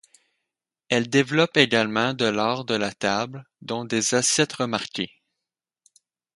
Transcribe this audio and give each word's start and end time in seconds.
Elle 0.89 1.11
développe 1.11 1.57
également 1.57 2.15
de 2.15 2.25
l'art 2.25 2.65
de 2.65 2.73
la 2.73 2.91
table 2.91 3.45
dont 3.61 3.85
des 3.85 4.15
assiettes 4.15 4.53
remarquées. 4.53 5.13